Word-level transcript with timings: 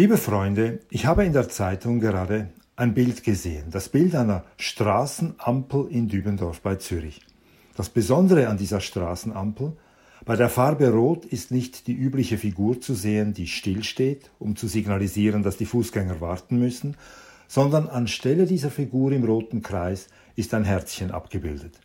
Liebe 0.00 0.16
Freunde, 0.16 0.80
ich 0.88 1.04
habe 1.04 1.26
in 1.26 1.34
der 1.34 1.50
Zeitung 1.50 2.00
gerade 2.00 2.48
ein 2.74 2.94
Bild 2.94 3.22
gesehen, 3.22 3.66
das 3.70 3.90
Bild 3.90 4.14
einer 4.14 4.44
Straßenampel 4.56 5.88
in 5.90 6.08
Dübendorf 6.08 6.62
bei 6.62 6.76
Zürich. 6.76 7.20
Das 7.76 7.90
Besondere 7.90 8.48
an 8.48 8.56
dieser 8.56 8.80
Straßenampel, 8.80 9.76
bei 10.24 10.36
der 10.36 10.48
Farbe 10.48 10.88
Rot 10.88 11.26
ist 11.26 11.50
nicht 11.50 11.86
die 11.86 11.92
übliche 11.92 12.38
Figur 12.38 12.80
zu 12.80 12.94
sehen, 12.94 13.34
die 13.34 13.46
stillsteht, 13.46 14.30
um 14.38 14.56
zu 14.56 14.68
signalisieren, 14.68 15.42
dass 15.42 15.58
die 15.58 15.66
Fußgänger 15.66 16.22
warten 16.22 16.58
müssen, 16.58 16.96
sondern 17.46 17.86
anstelle 17.86 18.46
dieser 18.46 18.70
Figur 18.70 19.12
im 19.12 19.24
roten 19.24 19.60
Kreis 19.60 20.06
ist 20.34 20.54
ein 20.54 20.64
Herzchen 20.64 21.10
abgebildet. 21.10 21.78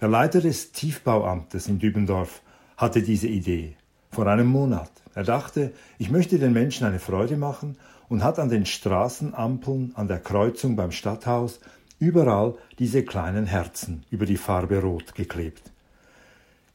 Der 0.00 0.08
Leiter 0.08 0.40
des 0.40 0.72
Tiefbauamtes 0.72 1.68
in 1.68 1.78
Dübendorf 1.78 2.42
hatte 2.76 3.02
diese 3.02 3.28
Idee 3.28 3.76
vor 4.10 4.26
einem 4.26 4.48
Monat. 4.48 4.90
Er 5.20 5.24
dachte, 5.24 5.74
ich 5.98 6.10
möchte 6.10 6.38
den 6.38 6.54
Menschen 6.54 6.86
eine 6.86 6.98
Freude 6.98 7.36
machen 7.36 7.76
und 8.08 8.24
hat 8.24 8.38
an 8.38 8.48
den 8.48 8.64
Straßenampeln, 8.64 9.92
an 9.94 10.08
der 10.08 10.18
Kreuzung 10.18 10.76
beim 10.76 10.92
Stadthaus 10.92 11.60
überall 11.98 12.54
diese 12.78 13.04
kleinen 13.04 13.44
Herzen 13.44 14.02
über 14.10 14.24
die 14.24 14.38
Farbe 14.38 14.80
Rot 14.80 15.14
geklebt. 15.14 15.72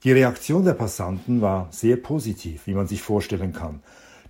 Die 0.03 0.11
Reaktion 0.11 0.63
der 0.63 0.75
Passanten 0.75 1.41
war 1.41 1.69
sehr 1.71 1.97
positiv, 1.97 2.67
wie 2.67 2.75
man 2.75 2.85
sich 2.85 3.01
vorstellen 3.01 3.51
kann. 3.51 3.79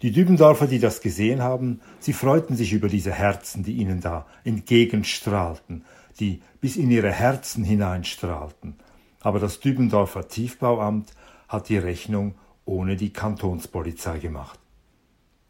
Die 0.02 0.14
Dübendorfer, 0.14 0.68
die 0.68 0.80
das 0.80 1.02
gesehen 1.02 1.42
haben, 1.42 1.82
sie 2.00 2.14
freuten 2.14 2.56
sich 2.56 2.72
über 2.72 2.88
diese 2.88 3.12
Herzen, 3.12 3.64
die 3.64 3.74
ihnen 3.74 4.00
da 4.00 4.26
entgegenstrahlten, 4.46 5.84
die 6.22 6.42
bis 6.62 6.78
in 6.78 6.90
ihre 6.90 7.12
Herzen 7.12 7.66
hineinstrahlten. 7.66 8.78
Aber 9.20 9.42
das 9.42 9.60
Dübendorfer 9.60 10.30
Tiefbauamt 10.30 11.12
hat 11.50 11.68
die 11.68 11.78
Rechnung 11.78 12.36
ohne 12.66 12.96
die 12.96 13.14
Kantonspolizei 13.14 14.20
gemacht. 14.20 14.60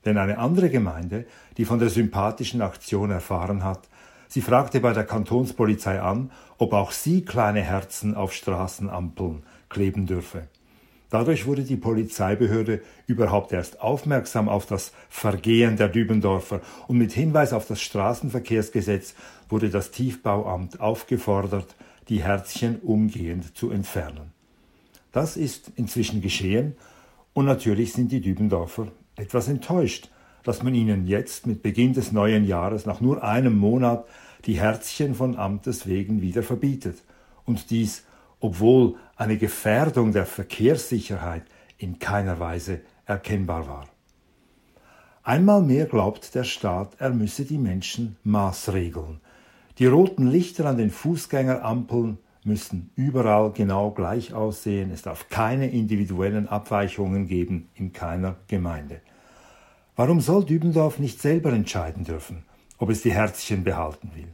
Denn 0.06 0.18
eine 0.18 0.38
andere 0.38 0.70
Gemeinde, 0.70 1.26
die 1.58 1.66
von 1.66 1.80
der 1.80 1.90
sympathischen 1.90 2.62
Aktion 2.62 3.10
erfahren 3.10 3.64
hat, 3.64 3.88
sie 4.28 4.42
fragte 4.42 4.80
bei 4.80 4.94
der 4.94 5.06
Kantonspolizei 5.06 6.00
an, 6.00 6.32
ob 6.58 6.74
auch 6.74 6.92
sie 6.92 7.26
kleine 7.26 7.62
Herzen 7.62 8.16
auf 8.16 8.34
Straßenampeln 8.34 9.44
kleben 9.70 10.06
dürfe. 10.06 10.48
Dadurch 11.10 11.46
wurde 11.46 11.64
die 11.64 11.78
Polizeibehörde 11.78 12.82
überhaupt 13.08 13.52
erst 13.52 13.80
aufmerksam 13.82 14.50
auf 14.50 14.66
das 14.66 14.92
Vergehen 15.10 15.78
der 15.78 15.88
Dübendorfer 15.88 16.62
und 16.88 16.98
mit 16.98 17.14
Hinweis 17.14 17.54
auf 17.54 17.68
das 17.68 17.82
Straßenverkehrsgesetz 17.82 19.16
wurde 19.48 19.70
das 19.70 19.92
Tiefbauamt 19.92 20.82
aufgefordert, 20.82 21.76
die 22.10 22.22
Herzchen 22.22 22.80
umgehend 22.82 23.56
zu 23.56 23.72
entfernen. 23.72 24.32
Das 25.12 25.38
ist 25.38 25.72
inzwischen 25.76 26.22
geschehen 26.22 26.76
und 27.36 27.46
natürlich 27.46 27.92
sind 27.92 28.14
die 28.14 28.22
Dübendorfer 28.22 28.88
etwas 29.18 29.50
enttäuscht, 29.50 30.10
dass 30.44 30.64
man 30.64 30.74
ihnen 30.74 31.06
jetzt 31.06 31.46
mit 31.46 31.62
Beginn 31.64 31.92
des 31.92 32.14
neuen 32.14 32.46
Jahres 32.46 32.86
nach 32.86 33.02
nur 33.02 33.24
einem 33.26 33.58
Monat 33.58 34.08
die 34.46 34.58
Herzchen 34.58 35.16
von 35.16 35.36
Amtes 35.36 35.86
wegen 35.86 36.22
wieder 36.22 36.44
verbietet. 36.44 37.04
Und 37.44 37.72
dies, 37.72 38.06
obwohl 38.40 38.96
eine 39.18 39.38
Gefährdung 39.38 40.14
der 40.14 40.26
Verkehrssicherheit 40.26 41.44
in 41.78 42.00
keiner 42.00 42.40
Weise 42.40 42.80
erkennbar 43.06 43.68
war. 43.68 43.90
Einmal 45.22 45.62
mehr 45.62 45.88
glaubt 45.88 46.36
der 46.36 46.46
Staat, 46.46 46.94
er 47.00 47.10
müsse 47.10 47.44
die 47.44 47.58
Menschen 47.58 48.16
maßregeln. 48.24 49.20
Die 49.78 49.88
roten 49.88 50.28
Lichter 50.28 50.68
an 50.68 50.78
den 50.78 50.90
Fußgängerampeln 50.90 52.18
müssen 52.46 52.92
überall 52.96 53.52
genau 53.52 53.92
gleich 53.92 54.34
aussehen. 54.34 54.92
Es 54.92 55.02
darf 55.02 55.30
keine 55.30 55.70
individuellen 55.70 56.48
Abweichungen 56.48 57.28
geben 57.28 57.70
in 57.74 57.92
keiner 57.92 58.36
Gemeinde. 58.48 59.02
Warum 59.96 60.22
soll 60.22 60.46
Dübendorf 60.46 61.00
nicht 61.00 61.22
selber 61.22 61.52
entscheiden 61.52 62.04
dürfen, 62.04 62.44
ob 62.78 62.90
es 62.90 63.02
die 63.02 63.14
Herzchen 63.14 63.64
behalten 63.64 64.12
will? 64.16 64.28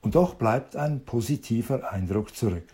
Und 0.00 0.14
doch 0.14 0.34
bleibt 0.34 0.76
ein 0.76 1.04
positiver 1.04 1.92
Eindruck 1.92 2.34
zurück. 2.34 2.66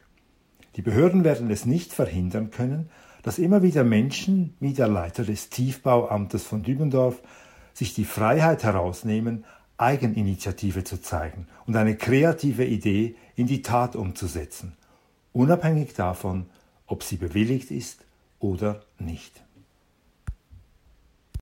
Die 0.76 0.82
Behörden 0.82 1.24
werden 1.24 1.50
es 1.50 1.66
nicht 1.66 1.92
verhindern 1.92 2.50
können, 2.50 2.88
dass 3.22 3.38
immer 3.38 3.62
wieder 3.62 3.84
Menschen, 3.84 4.54
wie 4.60 4.72
der 4.72 4.88
Leiter 4.88 5.24
des 5.24 5.50
Tiefbauamtes 5.50 6.44
von 6.44 6.62
Dübendorf, 6.62 7.20
sich 7.74 7.94
die 7.94 8.04
Freiheit 8.04 8.64
herausnehmen, 8.64 9.44
Eigeninitiative 9.76 10.84
zu 10.84 11.00
zeigen 11.00 11.46
und 11.66 11.76
eine 11.76 11.96
kreative 11.96 12.64
Idee 12.64 13.16
in 13.38 13.46
die 13.46 13.62
Tat 13.62 13.94
umzusetzen, 13.94 14.76
unabhängig 15.32 15.94
davon, 15.94 16.46
ob 16.86 17.04
sie 17.04 17.16
bewilligt 17.16 17.70
ist 17.70 18.04
oder 18.40 18.82
nicht. 18.98 19.44